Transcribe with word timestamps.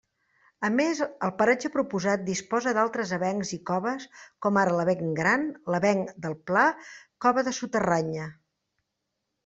A 0.67 0.69
més 0.77 1.01
el 1.27 1.31
paratge 1.41 1.69
proposat 1.75 2.23
disposa 2.29 2.73
d'altres 2.79 3.13
avencs 3.19 3.53
i 3.59 3.61
coves 3.73 4.09
com 4.47 4.59
ara 4.65 4.75
l'avenc 4.79 5.05
Gran, 5.23 5.47
avenc 5.83 6.19
del 6.27 6.41
Pla, 6.49 6.67
Cova 7.27 7.49
de 7.51 7.59
Soterranya. 7.61 8.31